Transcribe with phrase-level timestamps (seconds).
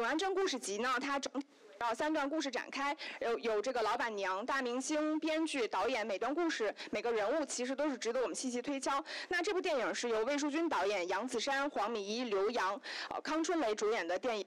[0.00, 1.30] 永安镇故事集呢，它整。
[1.78, 9.02] 绕三段故事展开，有有这个老板娘、大明星、编剧、导演，每段故事每个人物其实都是值得我们细细推敲。
[9.28, 12.78] 那这部电影是由魏淑君导演、杨子姗、黄米一、刘洋、
[13.08, 14.44] 呃康春梅主演的电影。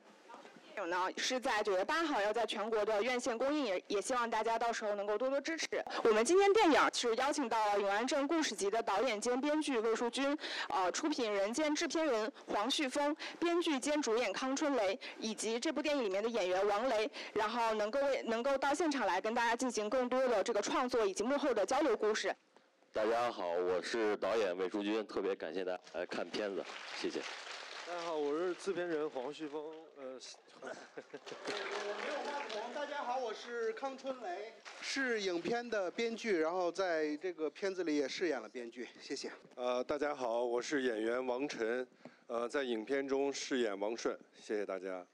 [0.87, 5.67] 呢是在九月八号要在全国的院线公映，也也希望大家到时候能够多多支持。
[6.03, 10.37] 我们今天电影是邀请到了永安镇故事集的导演兼编剧魏淑君，
[10.69, 22.35] 呃，出品人兼制片人黄旭峰，编剧兼主演康春雷，以及这部电影里面的演员王雷，然后能够为能够到现场来跟大家进行更多的这个创作以及幕后的交流故事。
[22.91, 26.63] 大家好，我是导演魏淑君，特别感谢大家来看片子，
[26.95, 27.19] 谢谢。
[27.85, 29.61] 大家好，我是制片人黄旭峰，
[29.97, 30.17] 呃，
[30.61, 32.73] 我没有发红。
[32.73, 38.87] 大家好，我是康春雷，是影片的编剧，然后在这个片子里也饰演了编剧。
[39.01, 39.29] 谢谢。
[39.55, 41.85] 呃，大家好，我是演员王晨，
[42.27, 45.05] 呃，在影片中饰演王顺，谢谢大家。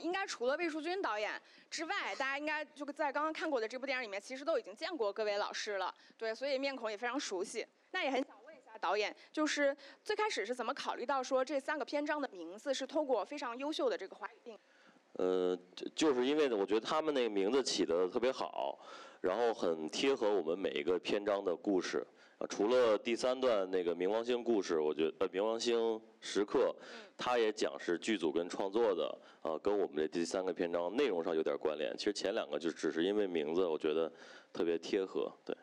[0.00, 7.64] 应该除了魏淑君导演之外，大家应该就在刚刚看过的这部电影里面，其实都已经见过各位老师了，对，所以面孔也非常熟悉。
[7.90, 8.37] 那也很想
[8.78, 14.56] 导演，就是最开始是怎么考虑到说这三个篇章的名字是通过非常优秀的这个华语？
[15.14, 18.78] 呃，就就是因为呢，我觉得他们那个名字起得特别好，
[19.20, 22.06] 然后很贴合我们每一个篇章的故事。
[22.38, 26.72] 啊，除了第三段那个冥王星故事，我觉得呃冥王星时刻，
[27.16, 31.92] 它也讲是剧组跟创作的，啊，跟我们这第三个篇章内容上有点关联。
[31.98, 34.12] 其实前两个就只是因为名字，我觉得
[34.52, 35.56] 特别贴合，对。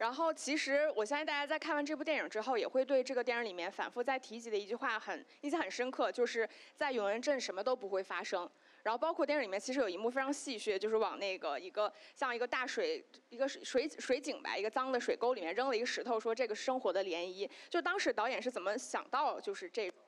[0.00, 8.48] 然后，其实我相信大家在看完这部电影之后，也会对这个电影里面反复在提及的一句话很印象很深刻，就是在永安镇什么都不会发生。
[8.82, 17.46] 然后，包括电影里面其实有一幕非常戏谑，就是往那个一个像一个大水一个水水水井吧，一个脏的水沟里面扔了一个石头，说这个是生活的涟漪。
[17.68, 19.98] 就当时导演是怎么想到就是这种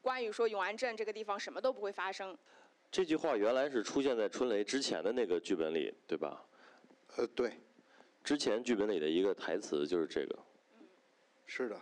[0.00, 2.34] 关于说永安镇这个地方什么都不会发生？
[2.90, 6.42] 这句话原来是出现在春雷之前的那个剧本里，对吧？
[7.16, 7.52] 呃，对。
[8.24, 10.38] 之前剧本里的一个台词就是这个，
[11.44, 11.78] 是的，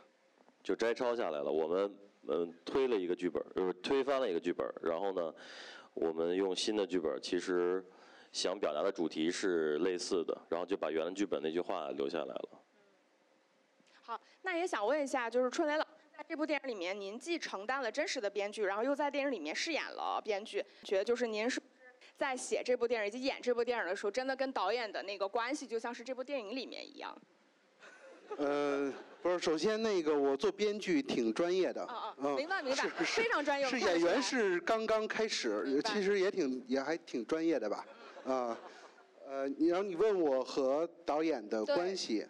[0.61, 1.51] 就摘抄下来了。
[1.51, 5.33] 我们嗯推了一个剧本，就是推翻了一个剧本，然后呢，
[5.95, 7.85] 我们用新的剧本，其实
[8.33, 12.49] 想表达的主题是类似的，然后就把原来剧本那句话留下来了。
[14.03, 21.63] 好，那也想问一下，就是春雷老师在这部电影里面，您既承担了真实的编剧，然后又在电影里面饰演了编剧，觉得就是您是。
[22.23, 27.21] 在写这部电影以及演这部电影的时候，真的跟导演的那个关系就像是这部电影里面一样。
[28.37, 31.85] 呃，不是，首先那个我做编剧挺专业的，
[32.19, 33.67] 嗯，明白明白，非常专业。
[33.67, 37.85] 是演员是刚刚开始，其实也挺也还挺专业的吧，
[38.25, 38.57] 啊，
[39.27, 42.25] 呃，然后你问我和导演的关系，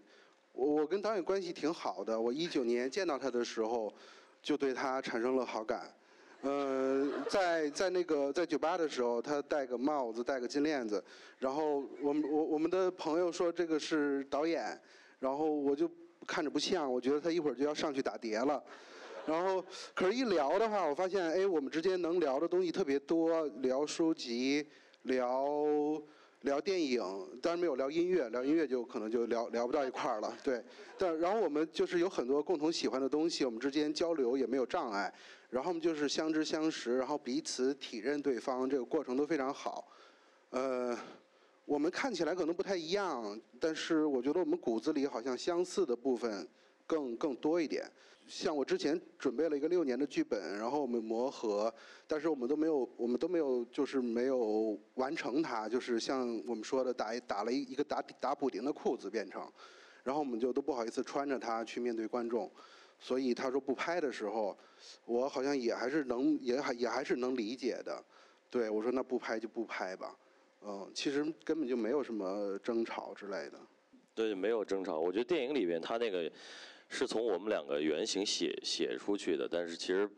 [0.52, 2.18] 我我跟导演关系挺好的。
[2.18, 3.92] 我一九年见到他的时候，
[4.40, 5.94] 就对他产生了好感。
[6.42, 11.02] 呃，在在那个在酒吧的时候，他戴个帽子，戴个金链子，
[11.38, 14.78] 然后我们我我们的朋友说这个是导演，
[15.20, 15.88] 然后我就
[16.26, 18.62] 看着不像，我觉得他一会儿就要上去打碟了，
[19.24, 19.64] 然后
[19.94, 24.66] 可是一聊的话，我发现哎，我们之间能聊的东西特别多，聊书籍，
[25.02, 25.56] 聊。
[26.42, 27.00] 聊电影，
[27.40, 30.36] 当然没有聊音乐，聊音乐就可能就聊聊不到一块儿了。
[30.42, 30.60] 对，
[30.98, 35.14] 但然后我们就是有很多共同喜欢的东西，我们之间交流也没有障碍。
[35.52, 39.86] 然后我们就是相知相识，然后彼此体认对方，这个过程都非常好。
[40.48, 40.98] 呃，
[41.66, 46.48] 我们看起来可能不太一样，但是我觉得我们骨子里好像相似的部分。
[46.84, 47.90] 更更多一点，
[48.26, 51.72] 像我之前准备了一个六年的剧本，然后我们磨合，
[52.06, 59.50] 但是我们都没有，我们都没有，就是没有完成它，就是像我们说的打打了一一个打打补丁的裤子变成，
[60.02, 62.50] 然后我们就都不好意思穿着它去面对观众，
[63.02, 64.56] 所以他说不拍的时候，
[65.04, 68.02] 我好像也还是能也还也还是能理解的，
[68.48, 70.16] 对我说那不拍就不拍吧，
[70.62, 73.58] 嗯，其实根本就没有什么争吵之类的。
[74.14, 75.00] 对，没有争吵。
[75.00, 76.30] 我觉得电影里边他那个
[76.88, 80.08] 是从我们两个原型写写出去的，但是其实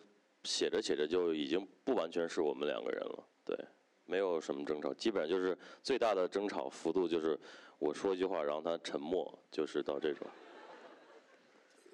[0.43, 3.27] 写着写着就已经不完全是我们两个人了。
[3.47, 3.57] 对，
[4.04, 7.39] 没有什么争吵，基本上就是最大的争吵幅度就是
[7.78, 10.27] 我说一句话，然后他沉默，就是到这种。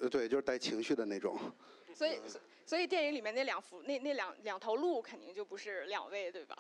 [0.00, 1.38] 呃，对，就是带情绪的那种。
[1.94, 2.18] 所以，
[2.66, 6.56] 所以电影里面那两幅那那两两头鹿肯定就不是两位，对吧？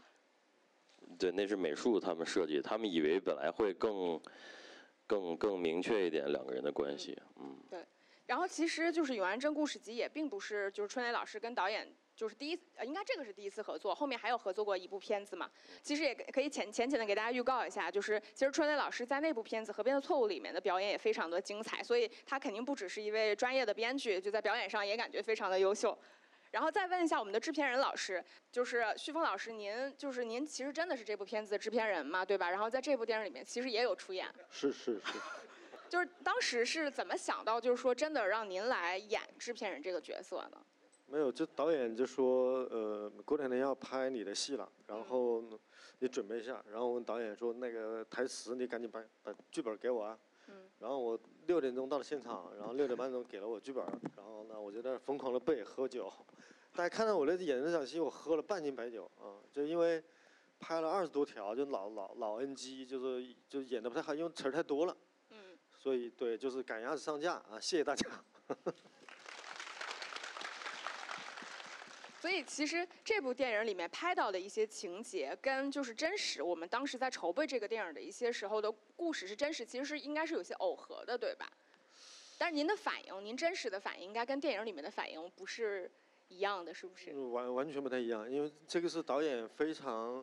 [1.18, 4.20] 对，那是美术他们设计，他们以为本来会更。
[5.06, 7.84] 更更明确一点两个人的关系，嗯，对。
[8.26, 15.50] 然后其实就是《永安镇故事集》也并不是就是春雷老师跟导演就是第一，呃，应该这个是第一次合作，后面还有合作过一部片子嘛。
[15.80, 25.96] 其实也可以浅浅浅的给大家预告一下，就是其实春雷老师在那部片子《河边的错误》里面的表演也非常的精彩，所以他肯定不只是一位专业的编剧，就在表演上也感觉非常的优秀。
[26.50, 32.50] 然后再问一下我们的制片人老师，就是旭峰老师，您就是您其实真的是这部片子的制片人嘛，对吧？
[32.50, 34.28] 然后在这部电影里面其实也有出演。
[34.50, 35.18] 是是是。
[35.88, 40.60] 就是当时是怎么想到，就是说真的让您来演制片人这个角色呢？
[41.10, 45.42] 没有，就导演就说，呃，过两天要拍你的戏了，然后
[45.98, 46.62] 你准备一下。
[46.70, 50.16] 然后我问导演说，那个台词你赶紧把把剧本给我啊。
[50.46, 50.70] 嗯。
[50.78, 53.84] 然后我六点钟到了现场，然后六点半钟给了我剧本，
[54.16, 56.12] 然后呢，我就在那疯狂的背喝酒。
[56.72, 60.00] 大家看到我那演这场戏，我喝了半斤白酒啊，就因为
[60.60, 64.96] 拍了二十多条，就老老老 NG，就是就演的不太好，因为词儿太多了。
[65.30, 65.58] 嗯。
[65.76, 67.58] 所以对，就是赶鸭子上架啊！
[67.60, 68.08] 谢谢大家。
[72.20, 81.50] 所以其实这部电影里面拍到的一些情节，跟就是真实，我们当时在筹备这个电影的一些时候的故事是真实，其实是应该是有些耦合的，对吧？
[82.36, 85.90] 但是您的反应，您真实的反应，应该跟电影里面的反应不是
[86.28, 87.10] 一样的，是不是？
[87.16, 90.22] 完完全不太一样，因为这个是导演非常，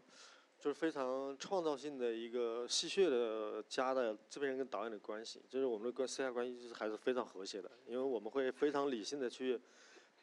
[0.59, 9.59] 就是非常创造性的一个戏谑的加的制片人跟导演的关系，就是我们的关私下关系就是还是非常和谐的，因为我们会非常理性的去。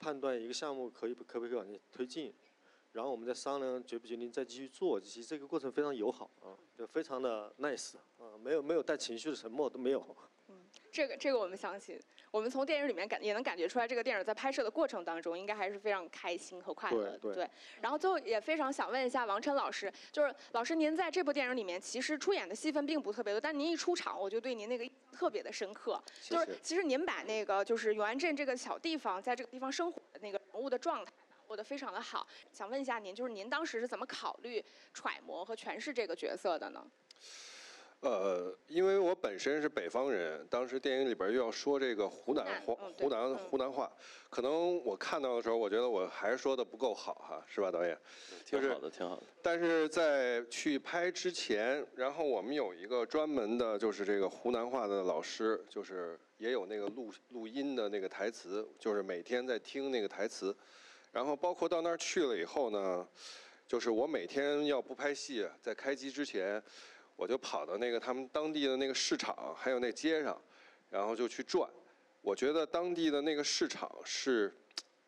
[0.05, 2.31] 判断一个项目可以不可不可以往前推进，
[2.93, 5.01] 然后我们再商量决不决定再继续做。
[5.01, 10.01] 其实这个过程非常友好啊，就非常的 nice 啊，没有没有带情绪的沉默都没有。
[10.95, 12.01] 嗯，这个这个我们相信，
[12.31, 17.19] 我们从电影里面感也能感觉出来，这个电影在拍摄的过程当中应该还是非常开心和快乐。
[17.19, 17.51] 对对。
[17.81, 26.01] 然后最后也非常想问一下王琛老师，就是老师您在这部电影里面其实出演的戏份并不特别多，但您一出场我就对您那个特别的深刻。
[26.23, 32.27] 就是其实您把那个就是永安镇这个小地方，在这个地方生活的那个人物的状态把握的非常的好。
[32.53, 36.87] 想问一下您，就是您当时是怎么考虑、揣摩和诠释这个角色的呢？
[38.05, 43.91] 呃，因为我本身是北方人，当时电影里边又要说这个湖南话，湖南湖南话，
[44.29, 47.99] 可能我看到的时候，我觉得我还是说的不够好哈，是吧，导演？
[48.45, 49.23] 挺好的，挺好的。
[49.41, 60.55] 但是在去拍之前，然后我们有一个专门的，就是这个湖南话的老师，就是也有那个录录音的那个台词，就是每天在听那个台词，
[61.11, 63.09] 然后包括到那儿去了以后呢，
[63.67, 66.63] 就是我每天要不拍戏，在开机之前。
[67.17, 70.41] 我就跑到那个他们当地的那个市场，还有那街上，
[70.91, 71.71] 然后就去转。
[72.21, 74.53] 我觉得当地的那个市场是，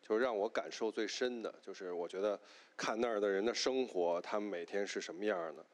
[0.01, 2.39] 就让我感受最深的，就是我觉得
[2.77, 5.65] 看那儿的人的生活，他们每天是什么样的。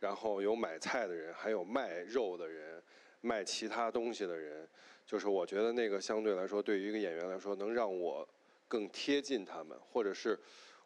[0.00, 2.82] 然后有买菜的人，还有卖肉的人，
[3.20, 4.68] 卖其他东西的人，
[5.06, 8.28] 就是我觉得那个相对来说，对于一个演员来说，能让我
[8.66, 10.38] 更贴近他们，或者是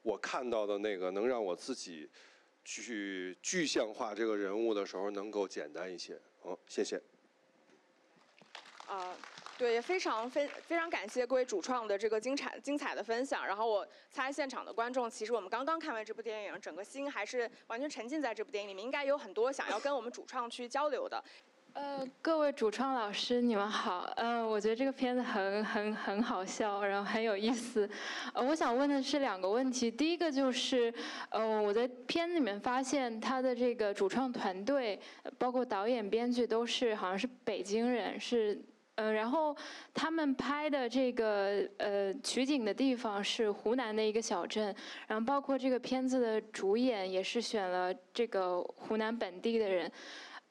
[0.03, 2.09] 我看到的那个能让我自己。
[2.65, 6.21] 去具象化这个人物的时候，能够简单一些。
[6.43, 7.01] 好，谢谢。
[8.87, 9.15] 啊，
[9.57, 13.47] 对，非常非非常感谢各位主创的这个精彩精彩的分享。
[13.47, 21.23] 然后我猜现场的观众，其实我们刚刚看完这部电影，整个心还是完全沉浸在这部电影里面，应该有很多想要跟我们主创去交流的。
[21.73, 24.11] 呃，各位主创老师，你们好。
[24.17, 27.89] 嗯，我觉得这个片子很很很好笑，然后很有意思。
[28.33, 29.91] 呃，我想问的是两个问题。
[29.91, 30.93] 第一个就是，
[31.31, 34.99] 呃，我在片子里面发现他的这个主创团队，
[35.39, 38.61] 包括导演、编剧都是好像是北京人，是
[38.97, 39.57] 呃，然后
[39.95, 44.75] 他们拍的这个呃取景的地方是湖南的一个小镇，
[45.07, 49.91] 然后包括这个片子的主演也是选了这个湖南本地的人。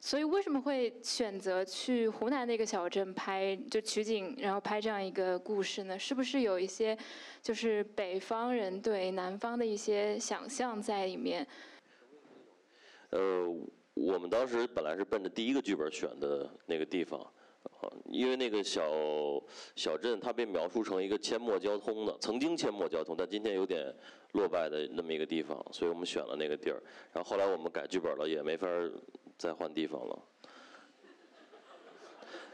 [0.02, 5.98] 所以为什么会选择去湖南那个小镇拍就取景，然后拍这样一个故事呢？
[5.98, 6.96] 是不是有一些
[7.42, 11.46] 就是北方人对南方的一些想象在里面？
[13.10, 13.46] 呃，
[13.92, 17.20] 我们当时本来是奔着第一个剧本选的那个地方，
[18.06, 18.82] 因为那个小
[19.76, 23.94] 小镇它被描述成一个阡陌交通的，曾经阡陌交通，但今天有点
[24.32, 26.82] 落败的那么一个地方，所以我们选了那个地儿。
[27.12, 28.66] 然后后来我们改剧本了，也没法。
[29.38, 30.22] 再换地方了，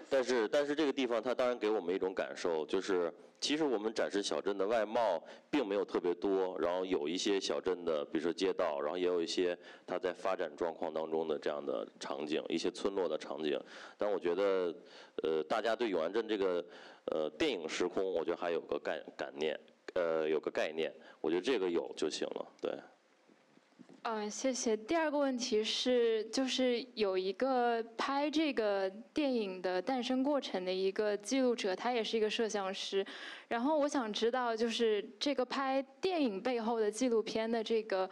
[0.09, 13.61] 但是但是这个地方它当然给我们一种感受，就是其实我们展示小镇的外貌并没有特别多，然后有一些小镇的，比如说街道，然后也有一些它在发展状况当中的这样的场景，一些村落的场景。
[13.99, 14.75] 但我觉得，
[15.23, 16.65] 呃，大家对永安镇这个
[17.07, 19.59] 呃电影时空，我觉得还有个概概念，
[19.95, 22.73] 呃，有个概念，我觉得这个有就行了，对。
[24.09, 24.77] 嗯，谢谢。
[24.77, 33.05] 第二个问题是，就是有一个拍这个电影的诞生过程的一个记录者，他也是一个摄像师。
[33.49, 38.09] 然后我想知道，就是这个拍电影背后的纪录片的这个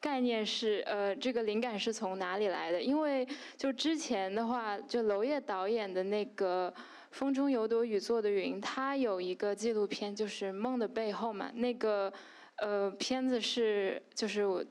[0.00, 2.82] 概念是，呃，这个灵感是从哪里来的？
[2.82, 3.24] 因为
[3.56, 6.74] 就之前的话，就娄烨导演的那个。
[7.12, 11.50] 风中有朵雨做的云》，他有一个纪录片，就是《梦的背后》嘛。
[11.54, 12.12] 那个
[12.56, 14.62] 呃片子是就是我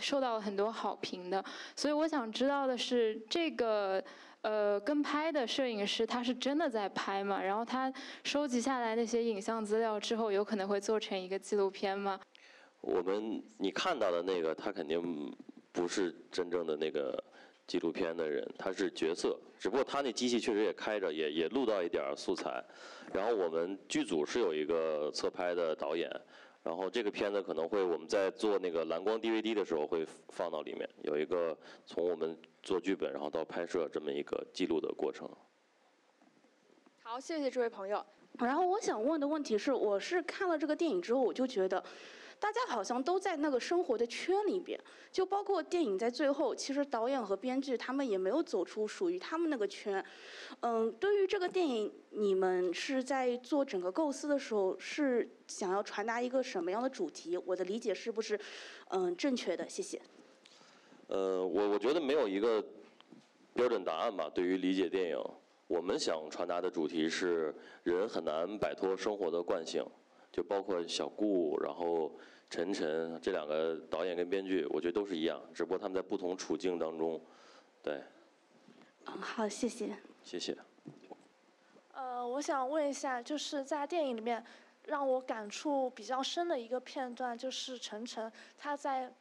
[0.00, 1.44] 受到了很多好评的，
[1.76, 4.02] 所以我想知道的是，这个
[4.42, 7.42] 呃跟拍的摄影师他是真的在拍吗？
[7.42, 12.20] 然后他收集下来那些影像资料之后，有可能会做成一个纪录片吗？
[12.80, 15.34] 我们你看到的那个，他肯定
[15.72, 17.22] 不是真正的那个。
[17.66, 22.62] 纪录片的人，他是角色，只不过他那机器确实也开着，也也录到一点素材。
[23.10, 26.10] 然后我们剧组是有一个侧拍的导演，
[26.64, 35.28] 然后这个片子可能会我们在做那个蓝光 DVD 的时候会放到里面，有一个从我们做剧本然后到拍摄这么一个记录的过程。
[37.02, 38.04] 好，谢谢这位朋友。
[38.38, 41.84] 然后我想问的问题是，我是看了这个电影之后，我就觉得。
[42.44, 44.78] 大家好像都在那个生活的圈里边，
[45.10, 50.04] 就包括电影在最后，其实导演和编剧他们也没有走出属于他们那个圈。
[50.60, 57.34] 嗯，对于这个电影，你们是在做整个构思的时候，是想要传达一个什么样的主题？
[57.46, 58.38] 我的理解是不是
[58.88, 59.66] 嗯正确的？
[59.66, 59.98] 谢谢。
[61.06, 62.62] 呃，我我觉得没有一个
[63.54, 64.28] 标准答案吧。
[64.28, 65.18] 对于理解电影，
[65.66, 69.82] 我们想传达的主题是人很难摆脱生活的惯性，
[70.30, 72.12] 就包括小顾，然后。
[72.54, 77.20] 陈晨这两个导演跟编剧，我觉得都是一样，只不过他们在不同处境当中，
[77.82, 78.00] 对。
[79.06, 79.92] 嗯，好，谢谢。
[80.22, 80.56] 谢谢。
[81.94, 84.40] 呃，我想问一下，就是在电影里面
[84.84, 89.12] 让我感触比较深的一个片段，就是陈晨他在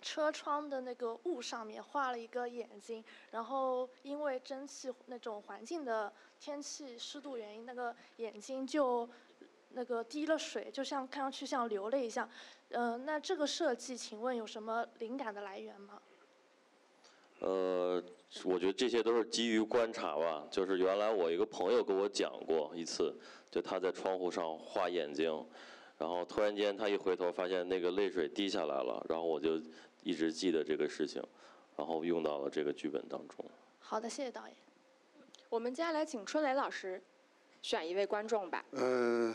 [0.00, 9.08] 车窗的那个雾上面画了一个眼睛，然后因为蒸汽那种环境的天气湿度原因，那个眼睛就
[9.74, 12.28] 那个滴了水，就像看上去像流泪一样。
[12.70, 16.00] 嗯，那这个设计，请问有什么灵感的来源吗？
[17.40, 18.02] 呃，
[18.44, 20.46] 我觉得这些都是基于观察吧。
[20.50, 23.14] 就是原来我一个朋友跟我讲过一次，
[23.50, 25.44] 就他在窗户上画眼睛，
[25.98, 29.60] 然后突然间他一回头发现那个泪水滴下来了，然后我就
[30.02, 31.22] 一直记得这个事情，
[31.76, 33.44] 然后用到了这个剧本当中。
[33.80, 34.56] 好的，谢谢导演。
[35.48, 37.02] 我们接下来请春雷老师
[37.60, 38.64] 选一位观众吧。
[38.70, 39.34] 嗯。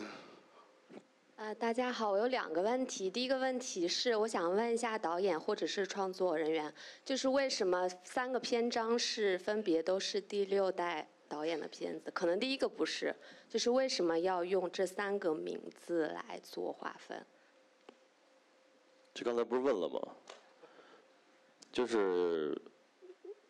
[1.38, 3.08] 呃大家好，我有两个问题。
[3.08, 12.10] 第一个问题是，我想问一下导演或者是创作人员，就是为什么三个篇章是分别都是第六代导演的片子？
[12.10, 13.14] 可能第一个不是，
[13.48, 17.24] 就是为什么要用这三个名字来做划分？
[19.14, 20.00] 这刚才不是问了吗？
[21.70, 22.60] 就是，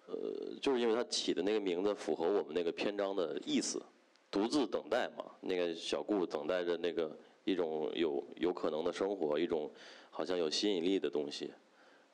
[0.08, 3.82] 呃，就是因为他起的那个名字符合我们那个篇章的意思，
[4.30, 7.18] 独自等待嘛，那个小顾等待着那个。
[7.50, 9.70] 一种有有可能的生活，一种
[10.10, 11.50] 好像有吸引力的东西，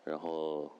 [0.04, 0.70] 然后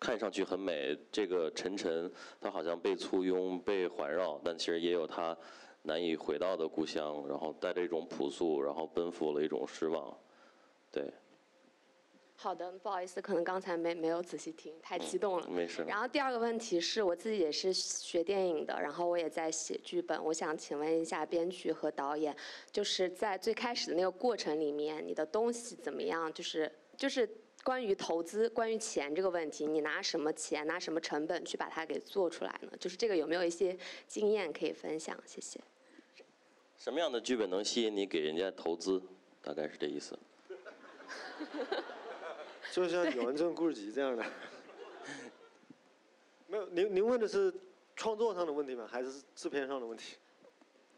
[0.00, 0.96] 看上去很美。
[1.10, 5.36] 这个晨晨，他好像被簇拥、被环绕，但其实也有他
[5.82, 7.22] 难以回到的故乡。
[7.28, 10.16] 然后带着一种朴素，然后奔赴了一种失望，
[10.90, 11.12] 对。
[12.42, 15.46] 好的，不好意思，可能刚才没没有仔细听，太激动了。
[15.48, 15.84] 没事。
[15.86, 20.20] 然后第二个问题是我自己也是学电影的，然后我也在写剧本。
[20.24, 22.36] 我想请问一下编剧和导演，
[22.72, 26.34] 就是在最开始的那个过程里面，你的东西怎么样？
[26.34, 27.30] 就是就是
[27.62, 32.72] 关于投资、关于钱这个问题，你拿什么钱、拿什么成本去把它给做出来呢？
[32.80, 35.16] 就是这个有没有一些经验可以分享？
[35.24, 35.60] 谢谢。
[36.76, 39.00] 什么样的剧本能吸引你给人家投资？
[39.40, 40.18] 大概是这意思。
[42.72, 44.24] 就像《永安镇故事集》这样的，
[46.48, 47.52] 没有您您问的是
[47.94, 48.88] 创作上的问题吗？
[48.90, 50.16] 还是制片上的问题？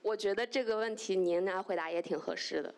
[0.00, 2.72] 我觉得这个问题您来回答也挺合适的。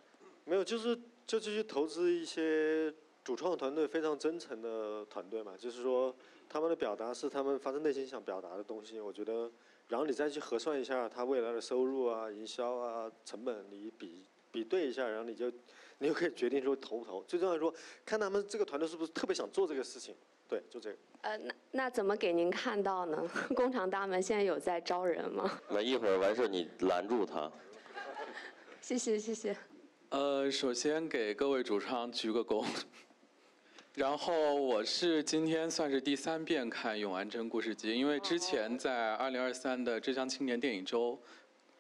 [0.47, 2.91] 没有，就是就继续投资一些
[3.23, 6.17] 主创团队非常真诚的团队嘛，就是说
[6.49, 8.99] 他们的表达是他们发自内心想表达的东西。
[8.99, 9.53] 我觉得，
[9.89, 14.25] 然后你再去核算一下他未来的收入啊、营销啊、成本，你比
[14.57, 15.53] 比对一下，然后你就。
[15.99, 17.25] 你就可以决定说投不投。
[17.27, 17.73] 最重要的说，
[18.05, 20.15] 看他们这个团队是不是特别想做这个事情。
[20.47, 20.97] 对，就这个。
[21.23, 23.27] 呃，那那怎么给您看到呢？
[23.57, 25.59] 工厂大门现在有在招人吗？
[25.71, 27.51] 那一会儿完事你拦住他。
[28.83, 29.57] 谢谢谢谢。
[30.11, 32.63] 呃，首先给各位主创鞠个躬。
[33.97, 41.19] 然后我是今天算是第三遍看《永安镇故事集》，因为之前在二零二三的浙江青年电影周。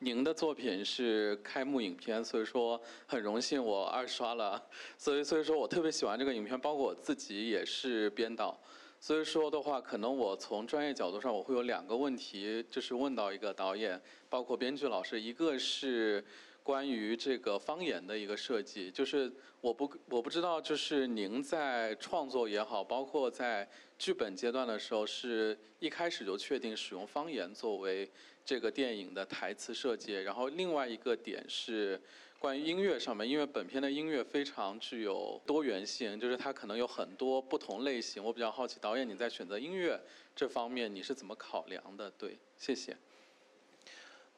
[0.00, 4.62] 您的作品是开幕影片，所以说很荣幸我二刷了，
[4.99, 8.61] 所以所以说我特别喜欢这个影片，包括我自己也是编导，
[9.00, 13.99] 所以说的话，可能我从专业角度上我会有两个问题，就是问到一个导演，
[14.29, 16.23] 包括编剧老师，一个是
[16.62, 23.67] 关于这个方言的一个设计，就是我不我不知道，就是您在创作也好，包括在
[23.99, 28.11] 剧本阶段的时候，是一开始就确定使用方言作为
[28.47, 30.15] 这个电影的台词设计。
[30.15, 32.00] 然后另外一个点是
[32.38, 38.25] 关于音乐上面，因为本片的音乐非常具有多元性，就是它可能有很多不同类型。
[38.25, 40.00] 我比较好奇，导演你在选择音乐
[40.35, 42.11] 这方面你是怎么考量的？
[42.12, 42.97] 对，谢谢。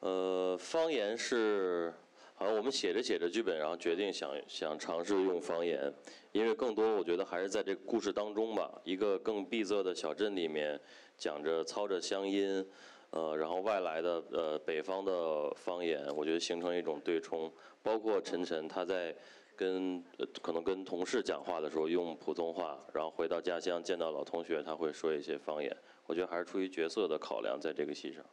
[0.00, 1.92] 呃，方言是。
[2.40, 5.92] 好像我们写着写着剧本，然后决定想想尝试用方言，
[6.30, 10.80] 因为更多我觉得还是在这个故事当中吧，一个更闭塞的小镇里面，
[11.16, 12.64] 讲着操着乡音，
[13.10, 17.50] 呃，然后外来的呃北方的方言，我觉得形成一种对冲。
[17.82, 19.14] 包括晨晨他在
[19.56, 25.74] 跟呃可能跟同事讲话的时候用普通话，然后回到家乡见到老同学他会说一些方言，
[26.06, 28.24] 我觉得还是出于角色的考量在这个戏上。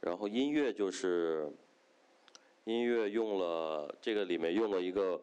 [0.00, 1.50] 然后音乐就是。
[2.68, 5.20] 音乐用了这个里面用了一个，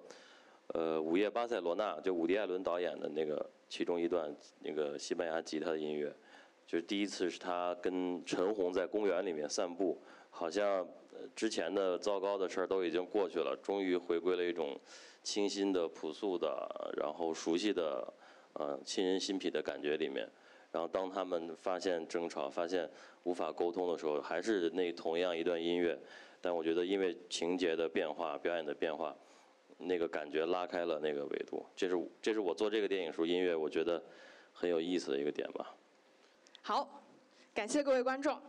[0.67, 6.09] 呃，《午夜巴塞罗那》就伍迪·艾伦导演的那个其中一段那个西班牙吉他的音乐，
[6.65, 10.87] 就是第一次是他跟陈红在公园里面散步，好像
[11.35, 14.79] 之前的糟糕的事儿都已经过去了，终于回归了一种
[15.21, 18.13] 清新的、朴素的，然后熟悉的，
[18.53, 20.27] 呃，沁人心脾的感觉里面。
[20.71, 22.89] 然后当他们发现争吵、发现
[23.23, 25.97] 无法沟通的时候，还是那同样一段音乐。
[26.41, 29.15] 但我觉得，因为情节的变化、表演的变化，
[29.77, 31.63] 那个感觉拉开了那个维度。
[31.75, 34.03] 这是这是我做这个电影时候音乐，我觉得
[34.51, 35.73] 很有意思的一个点吧。
[36.65, 37.03] 好，
[37.53, 38.41] 感谢各位观众。